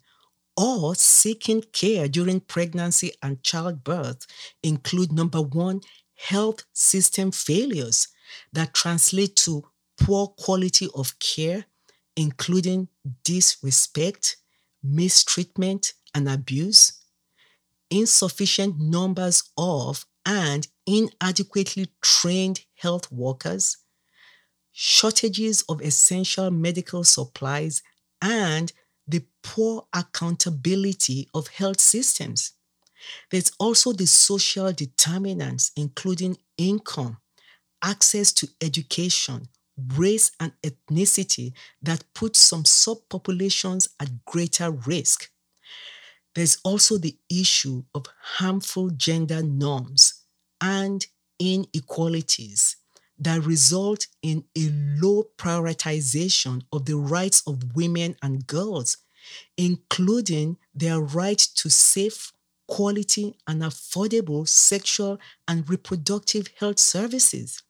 or 0.56 0.96
seeking 0.96 1.62
care 1.72 2.08
during 2.08 2.40
pregnancy 2.40 3.12
and 3.22 3.44
childbirth 3.44 4.26
include 4.64 5.12
number 5.12 5.42
one, 5.42 5.82
health 6.16 6.66
system 6.74 7.32
failures 7.32 8.08
that 8.54 8.74
translate 8.74 9.36
to 9.36 9.64
poor 10.00 10.28
quality 10.28 10.88
of 10.96 11.20
care, 11.20 11.66
including 12.16 12.88
disrespect, 13.24 14.38
mistreatment, 14.84 15.94
and 16.16 16.28
abuse, 16.28 16.94
insufficient 17.90 18.80
numbers 18.80 19.44
of 19.58 20.06
and 20.26 20.68
inadequately 20.86 21.88
trained 22.02 22.62
health 22.78 23.12
workers, 23.12 23.78
shortages 24.72 25.64
of 25.70 25.82
essential 25.82 26.52
medical 26.52 27.04
supplies, 27.04 27.82
and 28.22 28.72
the 29.08 29.24
poor 29.44 29.88
accountability 29.94 31.30
of 31.34 31.48
health 31.48 31.80
systems. 31.80 32.54
There's 33.32 33.52
also 33.60 33.94
the 33.94 34.08
social 34.08 34.72
determinants, 34.74 35.72
including 35.76 36.38
income, 36.58 37.18
access 37.84 38.32
to 38.34 38.48
education, 38.62 39.48
race, 39.96 40.32
and 40.40 40.52
ethnicity 40.64 41.54
that 41.82 42.04
put 42.14 42.36
some 42.36 42.64
subpopulations 42.64 43.90
at 44.00 44.26
greater 44.26 44.72
risk. 44.72 45.30
There's 46.36 46.58
also 46.64 46.98
the 46.98 47.18
issue 47.30 47.84
of 47.96 48.06
harmful 48.22 48.90
gender 48.92 49.42
norms 49.42 50.24
and 50.62 51.06
inequalities 51.40 52.78
that 53.20 53.44
result 53.44 54.08
in 54.22 54.44
a 54.56 54.70
low 55.02 55.26
prioritization 55.38 56.64
of 56.72 56.86
the 56.86 56.96
rights 56.96 57.42
of 57.48 57.76
women 57.76 58.16
and 58.22 58.46
girls, 58.46 58.98
including 59.58 60.58
their 60.74 61.00
right 61.00 61.40
to 61.40 61.70
safe, 61.70 62.32
quality, 62.68 63.36
and 63.48 63.62
affordable 63.62 64.48
sexual 64.48 65.20
and 65.48 65.70
reproductive 65.70 66.50
health 66.60 66.80
services. 66.80 67.64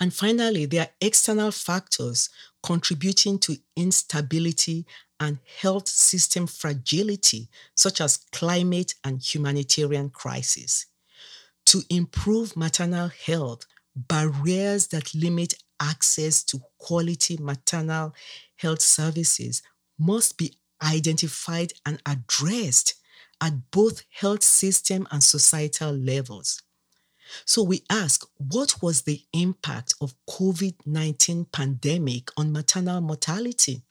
And 0.00 0.12
finally, 0.12 0.66
there 0.66 0.82
are 0.82 0.90
external 1.00 1.50
factors 1.50 2.28
contributing 2.62 3.38
to 3.40 3.56
instability 3.76 4.86
and 5.18 5.38
health 5.60 5.88
system 5.88 6.46
fragility, 6.46 7.48
such 7.74 8.00
as 8.00 8.18
climate 8.32 8.94
and 9.04 9.22
humanitarian 9.22 10.10
crisis. 10.10 10.86
To 11.66 11.82
improve 11.90 12.56
maternal 12.56 13.08
health, 13.08 13.66
barriers 13.94 14.88
that 14.88 15.14
limit 15.14 15.54
access 15.80 16.42
to 16.44 16.60
quality 16.78 17.36
maternal 17.38 18.14
health 18.56 18.80
services 18.80 19.62
must 19.98 20.38
be 20.38 20.54
identified 20.82 21.72
and 21.84 22.00
addressed 22.06 22.94
at 23.40 23.70
both 23.70 24.04
health 24.10 24.42
system 24.42 25.06
and 25.10 25.22
societal 25.22 25.92
levels. 25.92 26.62
So 27.44 27.62
we 27.62 27.82
ask, 27.90 28.24
what 28.36 28.80
was 28.80 29.02
the 29.02 29.22
impact 29.32 29.94
of 30.00 30.14
COVID-19 30.30 31.50
pandemic 31.50 32.30
on 32.36 32.52
maternal 32.52 33.00
mortality? 33.00 33.82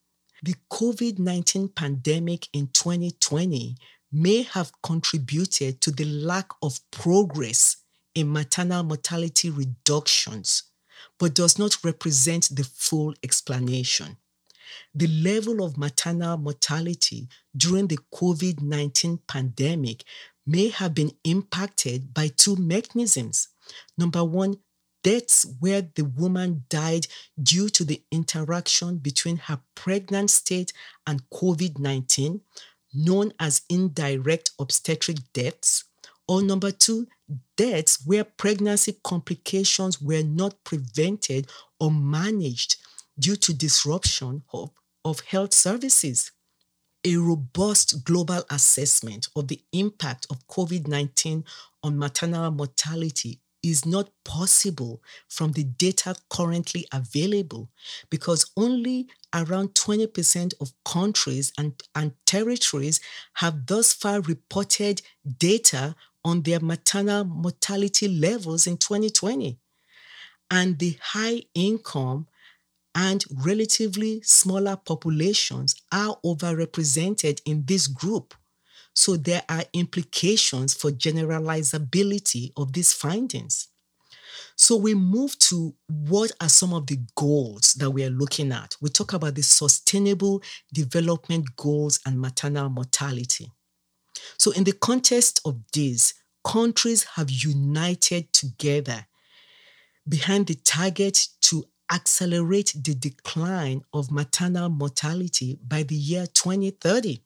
The 0.41 0.55
COVID-19 0.72 1.75
pandemic 1.75 2.48
in 2.53 2.67
2020 2.67 3.75
may 4.16 4.44
have 4.44 4.72
contributed 4.82 5.82
to 5.82 5.92
the 5.92 6.06
lack 6.06 6.48
of 6.64 6.80
progress 6.90 7.76
in 8.16 8.32
maternal 8.32 8.82
mortality 8.82 9.50
reductions, 9.50 10.64
but 11.20 11.36
does 11.36 11.60
not 11.60 11.84
represent 11.84 12.48
the 12.56 12.64
full 12.64 13.14
explanation. 13.22 14.16
The 14.94 15.08
level 15.08 15.62
of 15.66 15.78
maternal 15.78 16.38
mortality 16.38 17.28
during 17.58 17.88
the 17.88 18.00
COVID 18.14 18.62
19 18.62 19.20
pandemic 19.28 20.06
may 20.48 20.70
have 20.70 20.94
been 20.94 21.12
impacted 21.26 22.14
by 22.14 22.30
two 22.30 22.56
mechanisms. 22.56 23.50
Number 23.98 24.24
one, 24.24 24.56
deaths 25.04 25.46
where 25.60 25.82
the 25.82 26.06
woman 26.06 26.64
died 26.70 27.06
due 27.42 27.68
to 27.70 27.84
the 27.84 28.01
interaction 28.12 28.98
between 28.98 29.38
her 29.38 29.60
pregnant 29.75 30.32
state 30.32 30.72
and 31.06 31.30
COVID 31.30 31.80
19, 31.80 32.40
known 32.96 33.34
as 33.40 33.62
indirect 33.70 34.51
obstetric 34.60 35.18
deaths. 35.34 35.84
Or 36.27 36.42
number 36.42 36.72
two, 36.72 37.08
deaths 37.55 38.00
where 38.05 38.24
pregnancy 38.24 38.98
complications 39.03 40.01
were 40.01 40.24
not 40.24 40.64
prevented 40.64 41.48
or 41.79 41.92
managed 41.92 42.77
due 43.20 43.36
to 43.36 43.53
disruption 43.53 44.44
of, 44.53 44.72
of 45.03 45.20
health 45.22 45.53
services 45.53 46.31
a 47.05 47.18
robust 47.18 48.03
global 48.03 48.44
assessment 48.50 49.27
of 49.36 49.48
the 49.48 49.62
impact 49.72 50.25
of 50.31 50.48
COVID 50.48 50.88
19 50.88 51.46
on 51.84 52.00
maternal 52.00 52.50
mortality 52.50 53.40
is 53.66 53.86
not 53.86 54.10
possible 54.24 55.01
from 55.28 55.54
the 55.54 55.64
data 55.64 56.16
currently 56.30 56.86
available 56.94 57.70
because 58.10 58.51
only 58.56 59.08
around 59.34 59.70
20% 59.74 60.54
of 60.62 60.72
countries 60.86 61.51
and, 61.58 61.82
and 61.96 62.14
territories 62.25 63.00
have 63.34 63.66
thus 63.66 63.92
far 63.92 64.22
reported 64.22 65.01
data 65.40 65.96
on 66.24 66.44
their 66.44 66.60
maternal 66.60 67.24
mortality 67.24 68.08
levels 68.08 68.68
in 68.68 68.78
2020. 68.78 69.58
And 70.51 70.78
the 70.78 70.98
high 71.01 71.42
income 71.56 72.28
and 72.94 73.25
relatively 73.44 74.22
smaller 74.22 74.78
populations 74.78 75.75
are 75.92 76.18
overrepresented 76.24 77.42
in 77.46 77.66
this 77.66 77.88
group. 77.88 78.36
So 78.96 79.18
there 79.18 79.44
are 79.50 79.64
implications 79.74 80.74
for 80.74 80.90
generalizability 80.90 82.51
of 82.55 82.74
these 82.74 82.94
findings. 82.94 83.68
So 84.55 84.77
we 84.77 84.94
move 84.96 85.38
to 85.40 85.75
what 85.88 86.31
are 86.40 86.50
some 86.50 86.74
of 86.74 86.88
the 86.88 87.00
goals 87.16 87.74
that 87.74 87.92
we 87.92 88.05
are 88.05 88.10
looking 88.10 88.53
at. 88.53 88.77
We 88.81 88.90
talk 88.90 89.12
about 89.12 89.36
the 89.36 89.44
sustainable 89.44 90.42
development 90.74 91.55
goals 91.58 92.00
and 92.05 92.20
maternal 92.20 92.70
mortality. 92.70 93.51
So 94.38 94.51
in 94.51 94.64
the 94.64 94.72
context 94.72 95.42
of 95.46 95.60
this, 95.74 96.14
countries 96.46 97.03
have 97.16 97.29
united 97.29 98.31
together 98.31 99.05
behind 100.08 100.48
the 100.48 100.55
target 100.55 101.27
to 101.42 101.66
accelerate 101.92 102.74
the 102.81 102.96
decline 102.96 103.81
of 103.94 104.12
maternal 104.12 104.70
mortality 104.70 105.60
by 105.68 105.84
the 105.84 105.96
year 105.96 106.25
2030. 106.27 107.25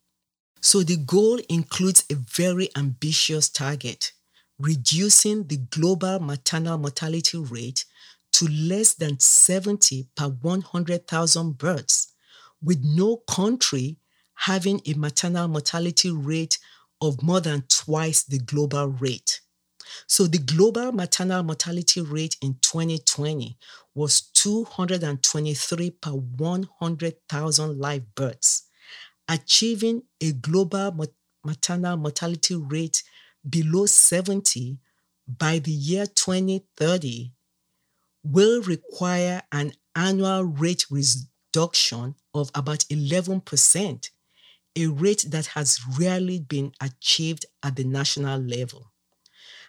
So 0.60 0.82
the 0.82 0.96
goal 0.96 1.40
includes 1.48 2.04
a 2.10 2.14
very 2.14 2.68
ambitious 2.76 3.48
target, 3.48 4.12
reducing 4.58 5.46
the 5.46 5.56
global 5.56 6.20
maternal 6.20 6.76
mortality 6.76 7.38
rate 7.38 7.86
to 8.32 8.46
less 8.46 8.94
than 8.94 9.18
70 9.18 10.08
per 10.14 10.26
100,000 10.28 11.58
births, 11.58 12.12
with 12.62 12.82
no 12.84 13.16
country 13.28 13.96
having 14.34 14.82
a 14.86 14.92
maternal 14.94 15.48
mortality 15.48 16.10
rate 16.10 16.58
of 17.00 17.22
more 17.22 17.40
than 17.40 17.64
twice 17.68 18.22
the 18.22 18.38
global 18.38 18.88
rate. 18.88 19.40
So 20.06 20.26
the 20.26 20.38
global 20.38 20.92
maternal 20.92 21.42
mortality 21.42 22.02
rate 22.02 22.36
in 22.42 22.58
2020 22.60 23.56
was 23.94 24.20
223 24.20 25.90
per 25.90 26.10
100,000 26.10 27.78
live 27.78 28.14
births, 28.14 28.62
achieving 29.30 30.02
a 30.20 30.32
global 30.32 30.92
maternal 31.44 31.96
mortality 31.96 32.56
rate 32.56 33.02
below 33.48 33.86
70 33.86 34.78
by 35.26 35.60
the 35.60 35.70
year 35.70 36.04
2030 36.04 37.32
will 38.24 38.60
require 38.62 39.40
an 39.52 39.72
annual 39.94 40.42
rate 40.42 40.84
reduction 40.90 42.14
of 42.34 42.50
about 42.54 42.80
11%, 42.90 44.10
a 44.76 44.86
rate 44.86 45.24
that 45.28 45.46
has 45.46 45.80
rarely 45.98 46.40
been 46.40 46.72
achieved 46.80 47.46
at 47.62 47.76
the 47.76 47.84
national 47.84 48.40
level. 48.40 48.92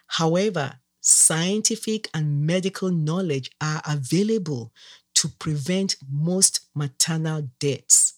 However, 0.08 0.80
scientific 1.00 2.08
and 2.12 2.44
medical 2.44 2.90
knowledge 2.90 3.50
are 3.60 3.80
available 3.86 4.72
to 5.14 5.28
prevent 5.28 5.96
most 6.10 6.68
maternal 6.74 7.48
deaths. 7.58 8.14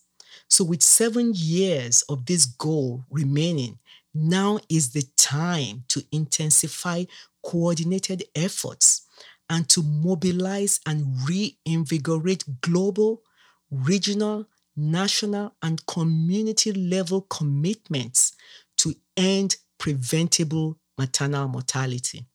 So, 0.54 0.62
with 0.62 0.84
seven 0.84 1.32
years 1.34 2.02
of 2.08 2.26
this 2.26 2.46
goal 2.46 3.04
remaining, 3.10 3.80
now 4.14 4.60
is 4.68 4.92
the 4.92 5.02
time 5.16 5.82
to 5.88 6.04
intensify 6.12 7.06
coordinated 7.42 8.22
efforts 8.36 9.02
and 9.50 9.68
to 9.70 9.82
mobilize 9.82 10.78
and 10.86 11.16
reinvigorate 11.28 12.60
global, 12.60 13.24
regional, 13.68 14.46
national, 14.76 15.56
and 15.60 15.84
community 15.86 16.70
level 16.70 17.22
commitments 17.22 18.36
to 18.76 18.94
end 19.16 19.56
preventable 19.78 20.78
maternal 20.96 21.48
mortality. 21.48 22.26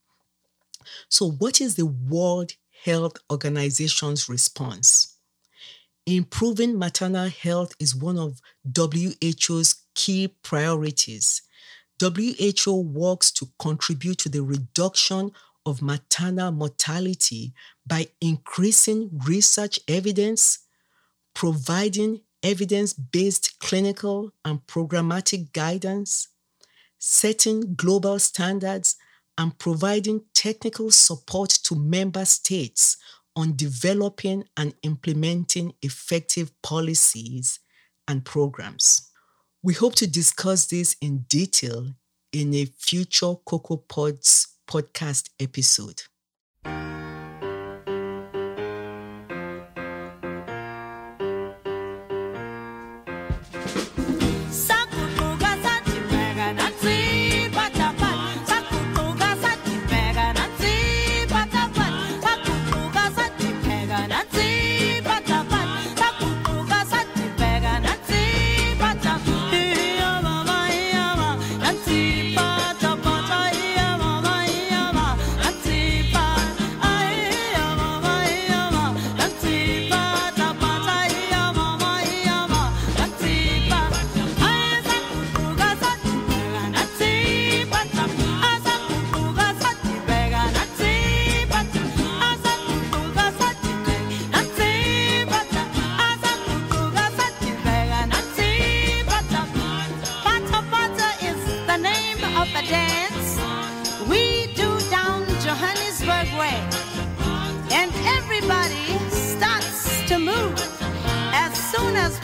So, 1.07 1.31
what 1.31 1.61
is 1.61 1.75
the 1.75 1.85
World 1.85 2.51
Health 2.83 3.15
Organization's 3.31 4.27
response? 4.27 5.18
Improving 6.09 6.79
maternal 6.79 7.29
health 7.29 7.75
is 7.79 7.95
one 7.95 8.17
of 8.17 8.41
WHO's 8.75 9.75
key 9.93 10.29
priorities. 10.41 11.43
WHO 12.01 12.81
works 12.81 13.29
to 13.33 13.47
contribute 13.59 14.17
to 14.17 14.29
the 14.29 14.41
reduction 14.41 15.31
of 15.67 15.83
maternal 15.83 16.51
mortality 16.51 17.53
by 17.85 18.07
increasing 18.21 19.11
research 19.27 19.79
evidence, 19.87 20.65
providing 21.35 22.21
evidence 22.41 22.91
based 22.93 23.59
clinical 23.59 24.31
and 24.43 24.65
programmatic 24.65 25.53
guidance, 25.53 26.29
setting 26.97 27.75
global 27.75 28.17
standards, 28.17 28.95
and 29.37 29.59
providing 29.59 30.23
technical 30.33 30.89
support 30.89 31.51
to 31.51 31.75
member 31.75 32.25
states 32.25 32.97
on 33.39 33.55
developing 33.55 34.43
and 34.57 34.73
implementing 34.83 35.73
effective 35.81 36.51
policies 36.61 37.61
and 38.05 38.25
programs. 38.25 39.09
We 39.63 39.73
hope 39.73 39.95
to 39.95 40.07
discuss 40.07 40.67
this 40.67 40.97
in 41.01 41.19
detail 41.29 41.93
in 42.33 42.53
a 42.53 42.65
future 42.65 43.35
Cocoa 43.45 43.77
Pods 43.77 44.57
podcast 44.67 45.29
episode. 45.39 46.01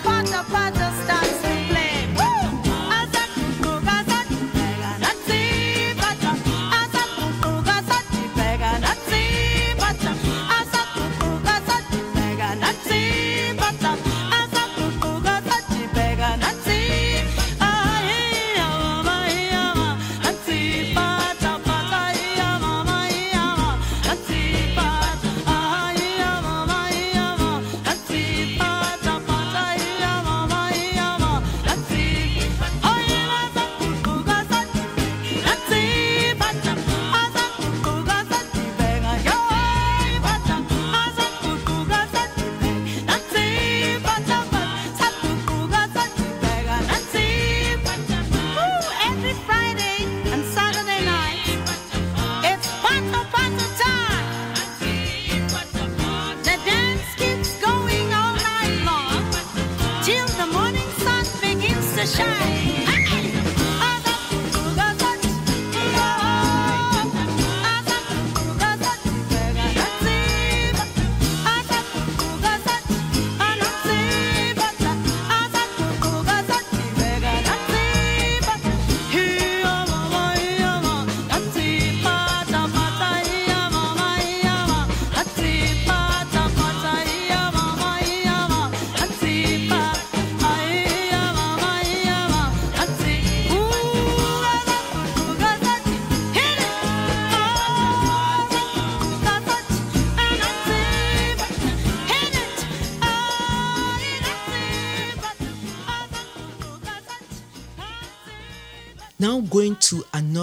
Now, 0.06 0.22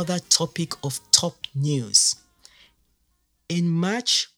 another 0.02 0.24
topic 0.30 0.74
of 0.82 0.98
top 1.12 1.36
news. 1.54 2.16
In 3.48 3.68
March 3.68 4.28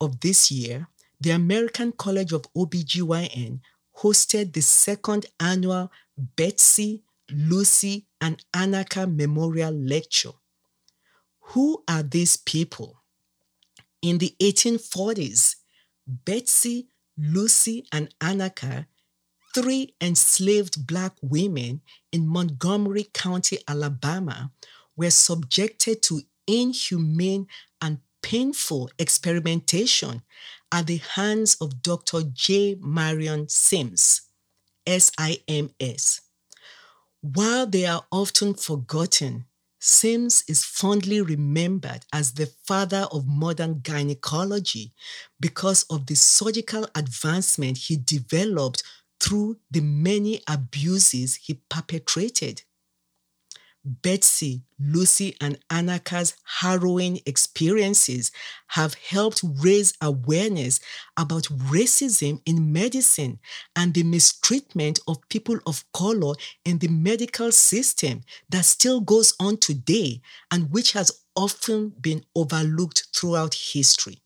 of 0.00 0.18
this 0.20 0.50
year, 0.50 0.88
the 1.20 1.30
American 1.30 1.92
College 1.92 2.32
of 2.32 2.42
OBGYN 2.54 3.60
hosted 3.98 4.52
the 4.52 4.62
second 4.62 5.26
annual 5.38 5.92
Betsy, 6.18 7.04
Lucy, 7.30 8.06
and 8.20 8.44
Anarcha 8.52 9.06
Memorial 9.06 9.72
Lecture. 9.72 10.32
Who 11.52 11.84
are 11.86 12.02
these 12.02 12.36
people? 12.36 12.96
In 14.00 14.18
the 14.18 14.34
1840s, 14.40 15.54
Betsy, 16.04 16.88
Lucy, 17.16 17.86
and 17.92 18.12
Anarcha 18.20 18.86
three 19.54 19.94
enslaved 20.00 20.86
black 20.86 21.12
women 21.20 21.82
in 22.10 22.26
Montgomery 22.26 23.08
County, 23.12 23.58
Alabama, 23.68 24.50
were 24.96 25.10
subjected 25.10 26.02
to 26.02 26.22
inhumane 26.46 27.46
and 27.80 27.98
painful 28.22 28.90
experimentation 28.98 30.22
at 30.70 30.86
the 30.86 30.98
hands 30.98 31.56
of 31.60 31.82
Dr. 31.82 32.22
J. 32.32 32.76
Marion 32.80 33.48
Sims, 33.48 34.22
SIMS. 34.88 36.20
While 37.20 37.66
they 37.66 37.86
are 37.86 38.04
often 38.10 38.54
forgotten, 38.54 39.46
Sims 39.78 40.44
is 40.48 40.64
fondly 40.64 41.20
remembered 41.20 42.04
as 42.12 42.34
the 42.34 42.46
father 42.64 43.08
of 43.10 43.26
modern 43.26 43.80
gynecology 43.82 44.92
because 45.40 45.82
of 45.90 46.06
the 46.06 46.14
surgical 46.14 46.86
advancement 46.94 47.78
he 47.78 47.96
developed 47.96 48.84
through 49.18 49.58
the 49.70 49.80
many 49.80 50.40
abuses 50.48 51.34
he 51.34 51.54
perpetrated. 51.68 52.62
Betsy, 53.84 54.62
Lucy, 54.78 55.36
and 55.40 55.58
Anarcha's 55.68 56.34
harrowing 56.44 57.20
experiences 57.26 58.30
have 58.68 58.94
helped 58.94 59.42
raise 59.42 59.92
awareness 60.00 60.78
about 61.16 61.44
racism 61.44 62.40
in 62.46 62.72
medicine 62.72 63.40
and 63.74 63.92
the 63.92 64.04
mistreatment 64.04 65.00
of 65.08 65.28
people 65.28 65.58
of 65.66 65.84
color 65.92 66.34
in 66.64 66.78
the 66.78 66.88
medical 66.88 67.50
system 67.50 68.20
that 68.48 68.64
still 68.64 69.00
goes 69.00 69.34
on 69.40 69.56
today 69.56 70.20
and 70.50 70.70
which 70.70 70.92
has 70.92 71.10
often 71.34 71.90
been 72.00 72.24
overlooked 72.36 73.08
throughout 73.14 73.54
history. 73.54 74.22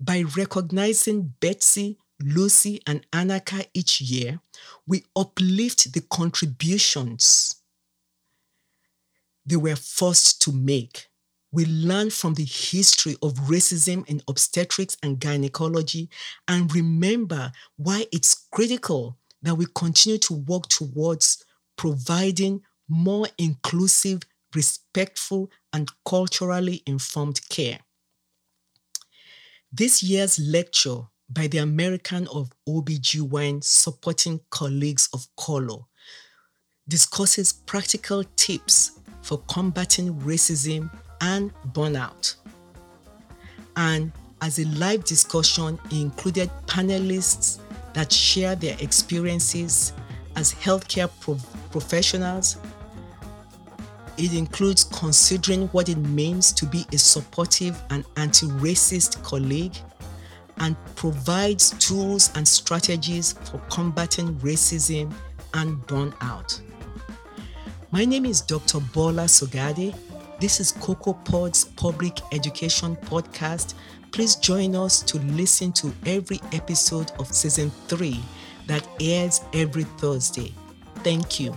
By 0.00 0.22
recognizing 0.22 1.34
Betsy, 1.40 1.98
Lucy, 2.22 2.80
and 2.86 3.06
Anarcha 3.12 3.66
each 3.74 4.00
year, 4.00 4.40
we 4.86 5.04
uplift 5.14 5.92
the 5.92 6.00
contributions 6.00 7.59
they 9.50 9.56
were 9.56 9.76
forced 9.76 10.40
to 10.40 10.52
make 10.52 11.10
we 11.52 11.66
learn 11.66 12.10
from 12.10 12.34
the 12.34 12.44
history 12.44 13.16
of 13.22 13.34
racism 13.34 14.08
in 14.08 14.22
obstetrics 14.28 14.96
and 15.02 15.18
gynecology 15.18 16.08
and 16.46 16.72
remember 16.74 17.50
why 17.76 18.06
it's 18.12 18.46
critical 18.52 19.18
that 19.42 19.56
we 19.56 19.66
continue 19.74 20.18
to 20.18 20.34
work 20.34 20.68
towards 20.68 21.44
providing 21.76 22.60
more 22.88 23.26
inclusive, 23.38 24.20
respectful, 24.54 25.50
and 25.72 25.90
culturally 26.04 26.82
informed 26.86 27.40
care. 27.48 27.78
This 29.72 30.02
year's 30.02 30.38
lecture 30.38 31.02
by 31.28 31.46
the 31.46 31.58
American 31.58 32.26
of 32.28 32.50
OBGYN 32.68 33.62
supporting 33.62 34.40
colleagues 34.50 35.08
of 35.14 35.26
color 35.36 35.78
discusses 36.88 37.52
practical 37.52 38.24
tips 38.36 38.99
for 39.22 39.38
combating 39.48 40.14
racism 40.20 40.90
and 41.20 41.52
burnout. 41.72 42.36
And 43.76 44.12
as 44.42 44.58
a 44.58 44.64
live 44.66 45.04
discussion, 45.04 45.78
included 45.90 46.50
panelists 46.66 47.58
that 47.92 48.12
share 48.12 48.54
their 48.56 48.76
experiences 48.80 49.92
as 50.36 50.54
healthcare 50.54 51.10
pro- 51.20 51.38
professionals. 51.70 52.56
It 54.16 54.34
includes 54.34 54.84
considering 54.84 55.68
what 55.68 55.88
it 55.88 55.96
means 55.96 56.52
to 56.52 56.66
be 56.66 56.84
a 56.92 56.98
supportive 56.98 57.80
and 57.90 58.04
anti 58.16 58.46
racist 58.46 59.22
colleague 59.22 59.76
and 60.58 60.76
provides 60.94 61.70
tools 61.78 62.30
and 62.34 62.46
strategies 62.46 63.32
for 63.32 63.58
combating 63.70 64.34
racism 64.40 65.12
and 65.54 65.78
burnout. 65.86 66.60
My 67.92 68.04
name 68.04 68.24
is 68.24 68.40
Dr. 68.40 68.78
Bola 68.94 69.24
Sogade. 69.24 69.92
This 70.38 70.60
is 70.60 70.70
Cocoa 70.70 71.12
Pod's 71.12 71.64
Public 71.64 72.20
Education 72.32 72.94
Podcast. 72.94 73.74
Please 74.12 74.36
join 74.36 74.76
us 74.76 75.02
to 75.02 75.18
listen 75.18 75.72
to 75.72 75.92
every 76.06 76.38
episode 76.52 77.10
of 77.18 77.26
season 77.34 77.72
three 77.88 78.20
that 78.68 78.86
airs 79.00 79.40
every 79.52 79.82
Thursday. 79.82 80.54
Thank 81.02 81.40
you. 81.40 81.52